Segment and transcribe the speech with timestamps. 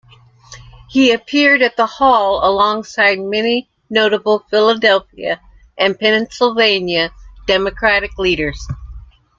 [0.89, 5.39] He appeared at the Hall alongside many notable Philadelphia
[5.77, 7.13] and Pennsylvania
[7.45, 8.67] Democratic leaders.